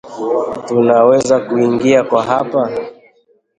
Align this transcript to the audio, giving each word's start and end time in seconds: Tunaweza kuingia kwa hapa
Tunaweza 0.67 1.39
kuingia 1.39 2.03
kwa 2.03 2.23
hapa 2.23 2.71